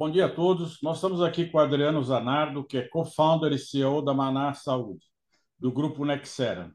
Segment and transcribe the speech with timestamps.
[0.00, 0.80] Bom dia a todos.
[0.82, 5.04] Nós estamos aqui com o Adriano Zanardo, que é co-founder e CEO da Maná Saúde,
[5.58, 6.74] do grupo Nexera.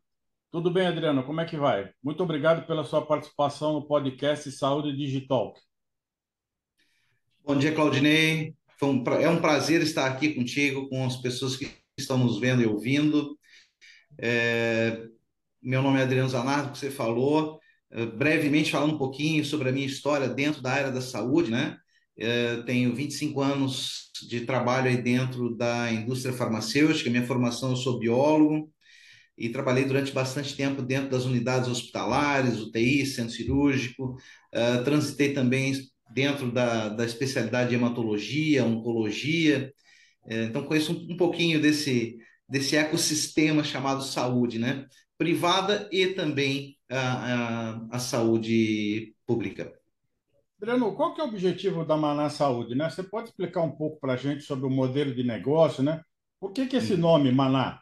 [0.51, 1.23] Tudo bem, Adriano?
[1.23, 1.89] Como é que vai?
[2.03, 5.55] Muito obrigado pela sua participação no podcast Saúde Digital.
[7.43, 8.53] Bom dia, Claudinei.
[9.19, 11.67] é um prazer estar aqui contigo, com as pessoas que
[11.97, 13.35] estão nos vendo e ouvindo.
[14.19, 15.03] É,
[15.60, 17.59] meu nome é Adriano Zanardo, que você falou.
[17.89, 21.76] É, brevemente falando um pouquinho sobre a minha história dentro da área da saúde, né?
[22.18, 27.10] É, tenho 25 anos de trabalho aí dentro da indústria farmacêutica.
[27.10, 28.72] Minha formação, eu sou biólogo,
[29.38, 34.18] e trabalhei durante bastante tempo dentro das unidades hospitalares, UTI, centro cirúrgico,
[34.54, 35.73] uh, transitei também
[36.14, 39.73] dentro da, da especialidade de hematologia, oncologia,
[40.26, 44.86] uh, então conheço um, um, pouquinho desse, desse ecossistema chamado saúde, né?
[45.18, 49.73] Privada e também a, a, a saúde pública.
[50.58, 52.76] Adriano, qual que é o objetivo da Maná Saúde?
[52.76, 52.90] Né?
[52.90, 56.02] Você pode explicar um pouco para a gente sobre o modelo de negócio, né?
[56.40, 56.98] Por que, que esse hum.
[56.98, 57.81] nome, Maná?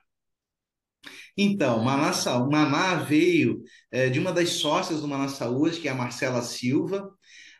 [1.37, 2.11] Então, Maná,
[2.49, 7.09] Maná veio é, de uma das sócias do Maná Saúde, que é a Marcela Silva.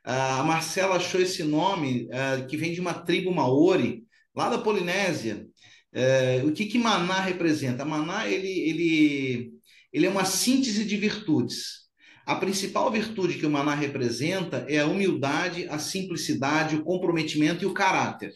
[0.03, 4.03] A Marcela achou esse nome é, que vem de uma tribo maori,
[4.35, 5.47] lá da Polinésia.
[5.91, 7.85] É, o que, que Maná representa?
[7.85, 9.53] Maná ele, ele,
[9.91, 11.82] ele é uma síntese de virtudes.
[12.25, 17.67] A principal virtude que o Maná representa é a humildade, a simplicidade, o comprometimento e
[17.67, 18.33] o caráter.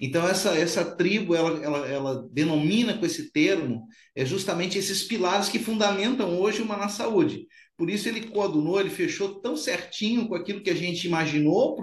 [0.00, 5.48] Então, essa, essa tribo, ela, ela, ela denomina com esse termo é justamente esses pilares
[5.48, 7.46] que fundamentam hoje uma na saúde.
[7.76, 11.76] Por isso ele coadunou, ele fechou tão certinho com aquilo que a gente imaginou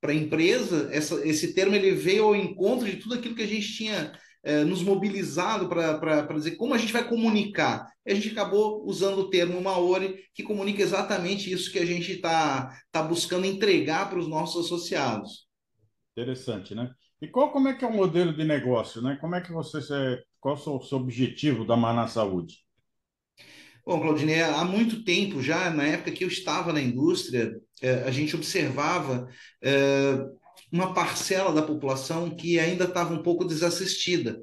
[0.00, 0.88] para a empresa.
[0.92, 4.64] Essa, esse termo ele veio ao encontro de tudo aquilo que a gente tinha é,
[4.64, 7.90] nos mobilizado para dizer como a gente vai comunicar.
[8.06, 12.12] E a gente acabou usando o termo Maori, que comunica exatamente isso que a gente
[12.12, 15.46] está tá buscando entregar para os nossos associados.
[16.16, 16.90] Interessante, né?
[17.20, 19.18] E qual como é que é o modelo de negócio, né?
[19.20, 19.78] Como é que você
[20.40, 22.64] qual é o seu objetivo da Maná Saúde?
[23.84, 28.10] Bom, Claudinei, há muito tempo já, na época que eu estava na indústria, eh, a
[28.10, 29.28] gente observava
[29.62, 30.18] eh,
[30.72, 34.40] uma parcela da população que ainda estava um pouco desassistida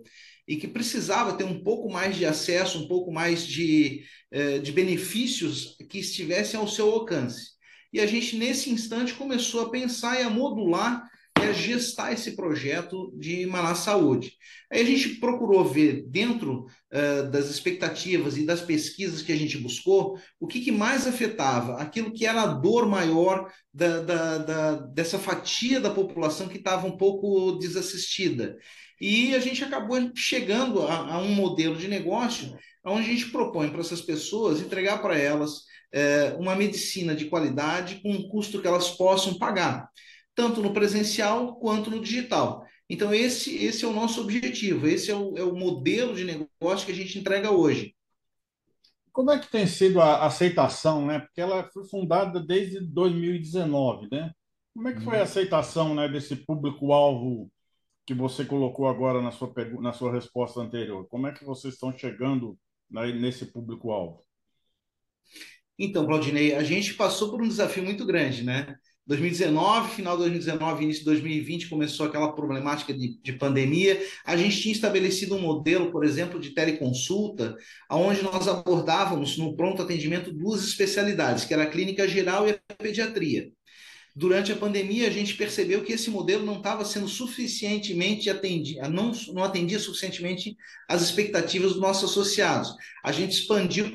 [0.48, 4.72] e que precisava ter um pouco mais de acesso, um pouco mais de, eh, de
[4.72, 7.52] benefícios que estivessem ao seu alcance.
[7.92, 11.04] E a gente, nesse instante, começou a pensar e a modular
[11.44, 14.34] é gestar esse projeto de Maná Saúde.
[14.72, 19.58] Aí a gente procurou ver, dentro uh, das expectativas e das pesquisas que a gente
[19.58, 24.72] buscou, o que, que mais afetava, aquilo que era a dor maior da, da, da
[24.88, 28.58] dessa fatia da população que estava um pouco desassistida.
[29.00, 33.70] E a gente acabou chegando a, a um modelo de negócio onde a gente propõe
[33.70, 38.68] para essas pessoas entregar para elas é, uma medicina de qualidade com um custo que
[38.68, 39.90] elas possam pagar
[40.38, 42.64] tanto no presencial quanto no digital.
[42.88, 46.86] Então, esse, esse é o nosso objetivo, esse é o, é o modelo de negócio
[46.86, 47.96] que a gente entrega hoje.
[49.12, 51.20] Como é que tem sido a aceitação, né?
[51.20, 54.32] Porque ela foi fundada desde 2019, né?
[54.76, 55.24] Como é que foi a uhum.
[55.24, 57.52] aceitação né, desse público-alvo
[58.06, 61.08] que você colocou agora na sua, na sua resposta anterior?
[61.10, 62.56] Como é que vocês estão chegando
[62.92, 64.22] né, nesse público-alvo?
[65.80, 68.78] Então, Claudinei, a gente passou por um desafio muito grande, né?
[69.08, 74.02] 2019, final de 2019, início de 2020, começou aquela problemática de, de, pandemia.
[74.26, 77.56] A gente tinha estabelecido um modelo, por exemplo, de teleconsulta,
[77.90, 82.76] onde nós abordávamos no pronto atendimento duas especialidades, que era a clínica geral e a
[82.76, 83.50] pediatria
[84.18, 89.12] durante a pandemia, a gente percebeu que esse modelo não estava sendo suficientemente atendido, não,
[89.32, 90.58] não atendia suficientemente
[90.90, 92.74] as expectativas dos nossos associados.
[93.04, 93.92] A gente expandiu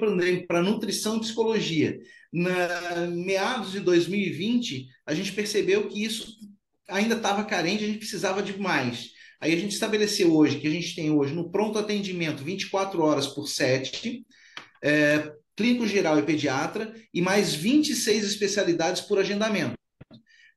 [0.47, 1.99] para nutrição e psicologia.
[2.33, 6.39] Na meados de 2020, a gente percebeu que isso
[6.89, 9.11] ainda estava carente, a gente precisava de mais.
[9.41, 13.27] Aí a gente estabeleceu hoje, que a gente tem hoje no pronto atendimento 24 horas
[13.27, 14.25] por 7,
[14.83, 19.75] é, clínico geral e pediatra, e mais 26 especialidades por agendamento.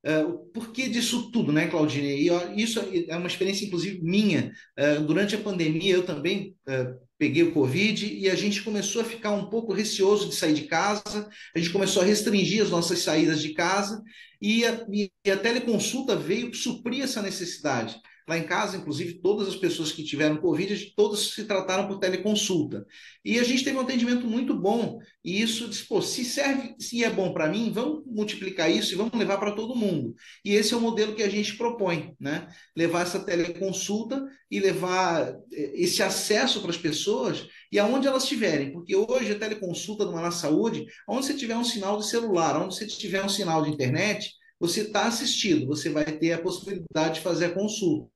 [0.06, 2.30] Uh, por que disso tudo, né, Claudine?
[2.30, 4.52] E isso é uma experiência, inclusive, minha.
[4.80, 9.06] Uh, durante a pandemia, eu também uh, peguei o Covid e a gente começou a
[9.06, 13.00] ficar um pouco receoso de sair de casa, a gente começou a restringir as nossas
[13.00, 14.04] saídas de casa
[14.42, 18.00] e a, e a teleconsulta veio suprir essa necessidade.
[18.28, 22.84] Lá em casa, inclusive, todas as pessoas que tiveram Covid, todas se trataram por teleconsulta.
[23.24, 24.98] E a gente teve um atendimento muito bom.
[25.24, 29.14] E isso, pô, se serve, se é bom para mim, vamos multiplicar isso e vamos
[29.14, 30.16] levar para todo mundo.
[30.44, 32.48] E esse é o modelo que a gente propõe, né?
[32.76, 38.72] Levar essa teleconsulta e levar eh, esse acesso para as pessoas e aonde elas estiverem.
[38.72, 42.74] Porque hoje a teleconsulta do na Saúde, onde você tiver um sinal de celular, onde
[42.74, 47.22] você tiver um sinal de internet, você está assistido, você vai ter a possibilidade de
[47.22, 48.10] fazer a consulta.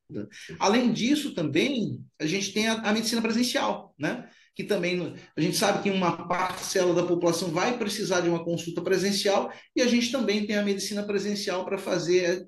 [0.58, 4.28] Além disso, também, a gente tem a, a medicina presencial, né?
[4.54, 8.82] que também a gente sabe que uma parcela da população vai precisar de uma consulta
[8.82, 12.46] presencial e a gente também tem a medicina presencial para fazer,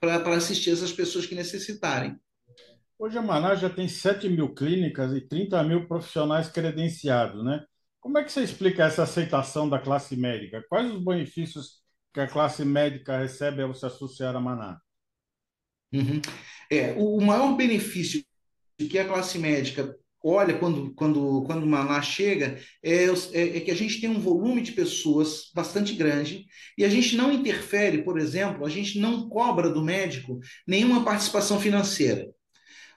[0.00, 2.16] para assistir essas pessoas que necessitarem.
[2.98, 7.64] Hoje a Manaus já tem 7 mil clínicas e 30 mil profissionais credenciados, né?
[8.00, 10.64] Como é que você explica essa aceitação da classe médica?
[10.68, 11.83] Quais os benefícios
[12.14, 14.80] que a classe médica recebe ao se associar a Maná?
[15.92, 16.22] Uhum.
[16.70, 18.24] É, o maior benefício
[18.78, 23.74] que a classe médica olha quando, quando, quando Maná chega é, é, é, que a
[23.74, 26.46] gente tem um volume de pessoas bastante grande
[26.78, 31.60] e a gente não interfere, por exemplo, a gente não cobra do médico nenhuma participação
[31.60, 32.32] financeira.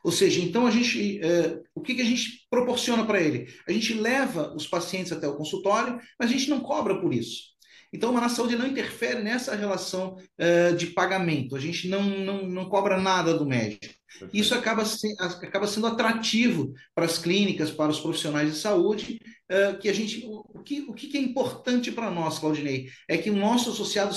[0.03, 3.51] Ou seja, então a gente, é, o que, que a gente proporciona para ele?
[3.67, 7.56] A gente leva os pacientes até o consultório, mas a gente não cobra por isso.
[7.93, 11.55] Então, a Saúde não interfere nessa relação uh, de pagamento.
[11.55, 13.93] A gente não, não, não cobra nada do médico.
[14.33, 19.19] Isso acaba, se, acaba sendo atrativo para as clínicas, para os profissionais de saúde,
[19.51, 20.25] uh, que a gente.
[20.27, 24.15] O que, o que é importante para nós, Claudinei, é que o nosso associado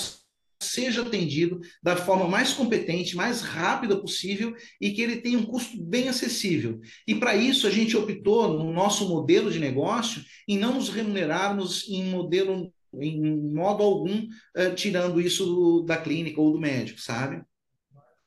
[0.63, 5.83] seja atendido da forma mais competente, mais rápida possível e que ele tenha um custo
[5.83, 6.81] bem acessível.
[7.07, 11.89] E para isso a gente optou no nosso modelo de negócio em não nos remunerarmos
[11.89, 17.43] em modelo em modo algum uh, tirando isso do, da clínica ou do médico, sabe?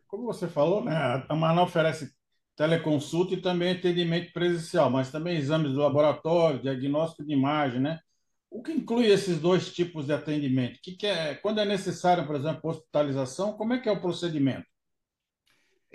[0.07, 2.11] Como você falou, né, a Manaus oferece
[2.55, 7.99] teleconsulta e também atendimento presencial, mas também exames do laboratório, diagnóstico de imagem, né?
[8.49, 10.79] O que inclui esses dois tipos de atendimento?
[10.81, 14.67] Que que é, quando é necessário, por exemplo, hospitalização, como é que é o procedimento?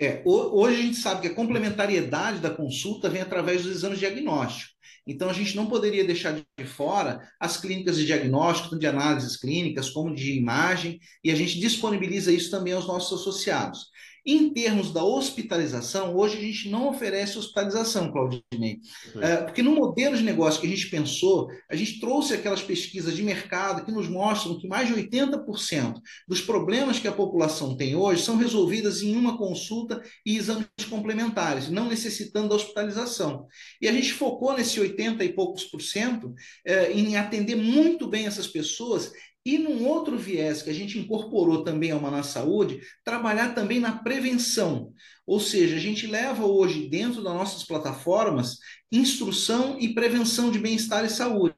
[0.01, 4.73] É, hoje a gente sabe que a complementariedade da consulta vem através dos exames diagnósticos.
[5.05, 9.89] Então, a gente não poderia deixar de fora as clínicas de diagnóstico, de análises clínicas
[9.89, 13.87] como de imagem, e a gente disponibiliza isso também aos nossos associados.
[14.25, 18.79] Em termos da hospitalização, hoje a gente não oferece hospitalização, Claudinei,
[19.21, 23.15] é, porque no modelo de negócio que a gente pensou, a gente trouxe aquelas pesquisas
[23.15, 25.95] de mercado que nos mostram que mais de 80%
[26.27, 31.69] dos problemas que a população tem hoje são resolvidas em uma consulta e exames complementares,
[31.69, 33.47] não necessitando da hospitalização.
[33.81, 36.33] E a gente focou nesse 80 e poucos por cento
[36.65, 39.11] é, em atender muito bem essas pessoas
[39.45, 43.91] e num outro viés que a gente incorporou também ao Maná Saúde, trabalhar também na
[43.91, 44.93] prevenção.
[45.29, 48.57] Ou seja, a gente leva hoje dentro das nossas plataformas
[48.91, 51.53] instrução e prevenção de bem-estar e saúde,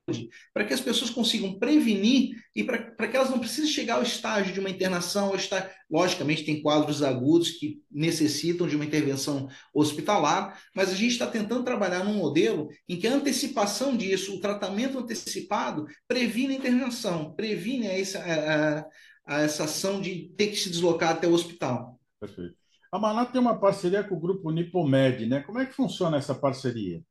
[0.54, 4.54] para que as pessoas consigam prevenir e para que elas não precisem chegar ao estágio
[4.54, 10.90] de uma internação, estar, logicamente tem quadros agudos que necessitam de uma intervenção hospitalar, mas
[10.90, 15.86] a gente está tentando trabalhar num modelo em que a antecipação disso, o tratamento antecipado,
[16.10, 18.86] previne a internação, previne essa, a, a,
[19.28, 21.98] a essa ação de ter que se deslocar até o hospital.
[22.20, 22.61] Perfeito.
[22.92, 25.42] A Maná tem uma parceria com o grupo Nipomed, né?
[25.42, 27.02] Como é que funciona essa parceria?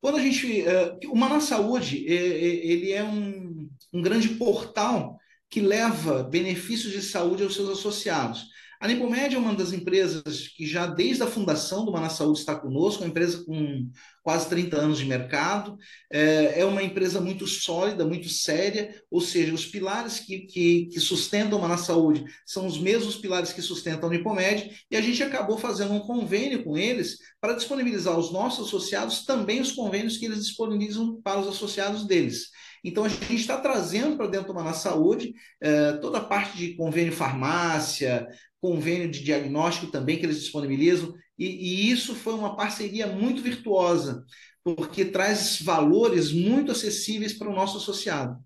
[0.00, 0.62] Quando a gente.
[0.62, 5.18] Uh, o Maná Saúde, é, é, ele é um, um grande portal
[5.50, 8.46] que leva benefícios de saúde aos seus associados.
[8.80, 12.54] A Nipomed é uma das empresas que já desde a fundação do Maná Saúde está
[12.54, 13.88] conosco, uma empresa com
[14.22, 15.76] quase 30 anos de mercado,
[16.10, 21.00] é, é uma empresa muito sólida, muito séria, ou seja, os pilares que, que, que
[21.00, 25.22] sustentam o Maná Saúde são os mesmos pilares que sustentam a Nipomed, e a gente
[25.22, 30.24] acabou fazendo um convênio com eles para disponibilizar aos nossos associados também os convênios que
[30.24, 32.48] eles disponibilizam para os associados deles.
[32.84, 36.74] Então, a gente está trazendo para dentro do Maná Saúde eh, toda a parte de
[36.74, 38.28] convênio farmácia,
[38.60, 44.24] convênio de diagnóstico também que eles disponibilizam, e, e isso foi uma parceria muito virtuosa,
[44.62, 48.38] porque traz valores muito acessíveis para o nosso associado.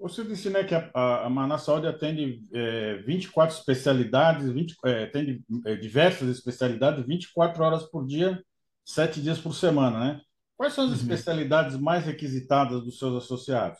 [0.00, 5.42] Você disse né, que a, a Maná Saúde atende é, 24 especialidades, 20, é, atende
[5.66, 8.42] é, diversas especialidades, 24 horas por dia,
[8.84, 10.20] 7 dias por semana, né?
[10.58, 10.96] Quais são as uhum.
[10.96, 13.78] especialidades mais requisitadas dos seus associados?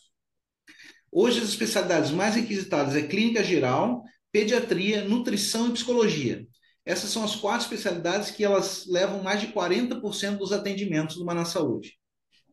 [1.11, 6.47] Hoje, as especialidades mais requisitadas é clínica geral, pediatria, nutrição e psicologia.
[6.87, 11.45] Essas são as quatro especialidades que elas levam mais de 40% dos atendimentos do Maná
[11.45, 11.99] Saúde.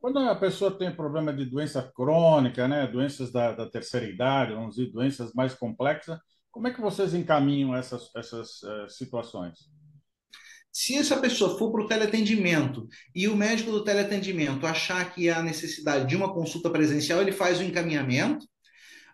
[0.01, 4.75] Quando a pessoa tem problema de doença crônica, né, doenças da, da terceira idade, vamos
[4.75, 9.69] dizer, doenças mais complexas, como é que vocês encaminham essas, essas uh, situações?
[10.77, 15.41] Se essa pessoa for para o teleatendimento e o médico do teleatendimento achar que há
[15.41, 18.45] necessidade de uma consulta presencial, ele faz o encaminhamento,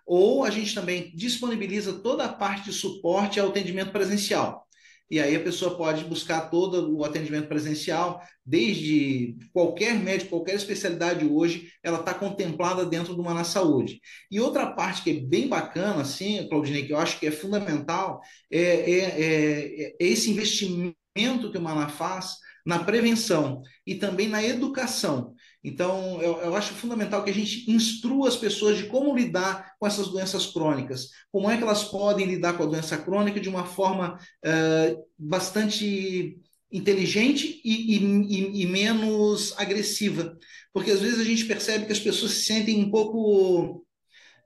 [0.03, 4.68] ou a gente também disponibiliza toda a parte de suporte ao atendimento presencial.
[5.10, 11.25] e aí a pessoa pode buscar todo o atendimento presencial, desde qualquer médico, qualquer especialidade
[11.25, 14.00] hoje, ela está contemplada dentro do Maná Saúde.
[14.32, 18.20] E outra parte que é bem bacana, assim, Claudinei, que eu acho que é fundamental,
[18.50, 24.44] é, é, é, é esse investimento que o Maná faz na prevenção e também na
[24.44, 25.34] educação.
[25.63, 29.86] Então, eu, eu, acho fundamental que a gente instrua as pessoas de como lidar com
[29.86, 33.65] essas doenças crônicas, como é que elas podem lidar com a doença crônica de uma
[33.65, 36.39] forma uh, bastante
[36.72, 40.38] inteligente e, e, e, menos agressiva.
[40.74, 43.86] Porque às vezes a gente percebe que as pessoas se sentem um pouco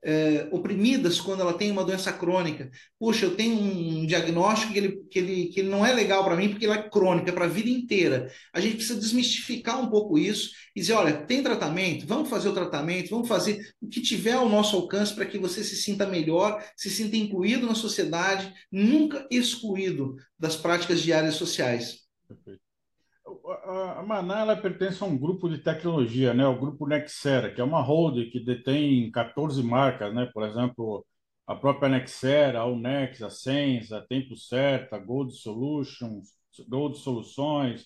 [0.05, 2.69] é, oprimidas quando ela tem uma doença crônica.
[2.99, 6.35] Puxa, eu tenho um diagnóstico que ele, que ele, que ele não é legal para
[6.35, 8.31] mim porque ele é crônico, é para a vida inteira.
[8.53, 12.53] A gente precisa desmistificar um pouco isso e dizer: olha, tem tratamento, vamos fazer o
[12.53, 16.63] tratamento, vamos fazer o que tiver ao nosso alcance para que você se sinta melhor,
[16.77, 22.05] se sinta incluído na sociedade, nunca excluído das práticas diárias sociais.
[22.27, 22.64] Perfeito
[23.99, 26.45] a Maná ela pertence a um grupo de tecnologia, né?
[26.47, 30.29] O grupo Nexera, que é uma holding que detém 14 marcas, né?
[30.33, 31.05] Por exemplo,
[31.45, 36.29] a própria Nexera, a Unex, a Sensa, a Tempo Certo, a Gold Solutions,
[36.67, 37.85] Gold Soluções,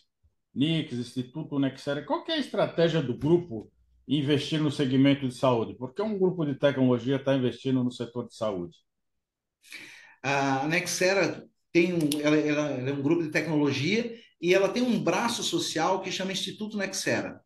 [0.53, 2.05] Nix, Instituto Nexera.
[2.05, 3.71] Qual que é a estratégia do grupo
[4.07, 5.75] investir no segmento de saúde?
[5.75, 8.77] Porque um grupo de tecnologia está investindo no setor de saúde?
[10.23, 14.99] A Nexera tem um, ela, ela é um grupo de tecnologia e ela tem um
[14.99, 17.41] braço social que chama Instituto Nexera.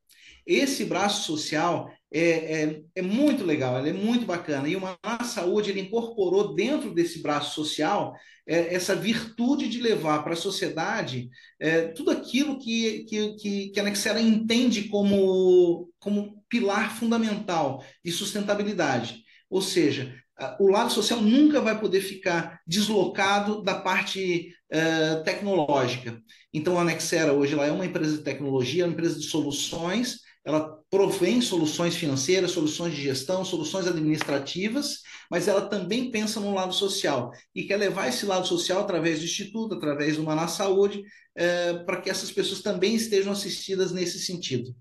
[0.46, 4.68] Esse braço social é, é, é muito legal, é muito bacana.
[4.68, 8.14] E o Maná Saúde ele incorporou dentro desse braço social
[8.46, 13.80] é, essa virtude de levar para a sociedade é, tudo aquilo que, que, que, que
[13.80, 19.24] a Nexera entende como, como pilar fundamental de sustentabilidade.
[19.50, 20.14] Ou seja,
[20.60, 26.20] o lado social nunca vai poder ficar deslocado da parte uh, tecnológica.
[26.54, 30.78] Então, a Nexera hoje ela é uma empresa de tecnologia, uma empresa de soluções, ela
[30.90, 35.00] provém soluções financeiras, soluções de gestão, soluções administrativas,
[35.32, 39.26] mas ela também pensa no lado social e quer levar esse lado social através do
[39.26, 44.76] Instituto, através do Maná Saúde, uh, para que essas pessoas também estejam assistidas nesse sentido.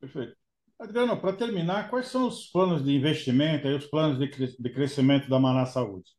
[0.00, 0.36] Perfeito.
[0.78, 5.28] Adriano, para terminar, quais são os planos de investimento e os planos de, de crescimento
[5.28, 6.17] da Maná Saúde?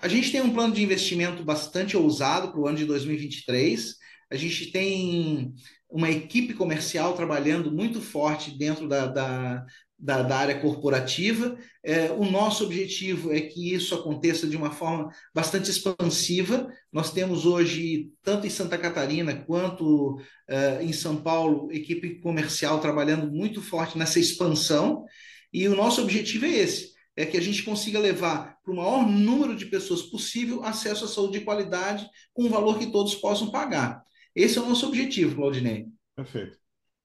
[0.00, 3.94] A gente tem um plano de investimento bastante ousado para o ano de 2023.
[4.30, 5.54] A gente tem
[5.88, 9.64] uma equipe comercial trabalhando muito forte dentro da, da,
[9.98, 11.56] da, da área corporativa.
[11.82, 16.68] É, o nosso objetivo é que isso aconteça de uma forma bastante expansiva.
[16.92, 23.30] Nós temos hoje, tanto em Santa Catarina quanto uh, em São Paulo, equipe comercial trabalhando
[23.30, 25.04] muito forte nessa expansão.
[25.52, 29.08] E o nosso objetivo é esse: é que a gente consiga levar para o maior
[29.08, 33.50] número de pessoas possível acesso à saúde de qualidade com um valor que todos possam
[33.50, 34.04] pagar.
[34.34, 35.86] Esse é o nosso objetivo, Claudinei.
[36.14, 36.58] Perfeito.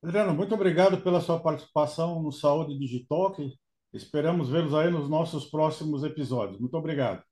[0.04, 3.36] Adriano, muito obrigado pela sua participação no Saúde Digital.
[3.94, 6.60] Esperamos vê-los aí nos nossos próximos episódios.
[6.60, 7.24] Muito obrigado.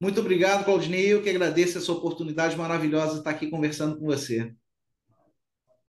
[0.00, 1.12] Muito obrigado, Claudinei.
[1.12, 4.52] Eu que agradeço essa oportunidade maravilhosa de estar aqui conversando com você.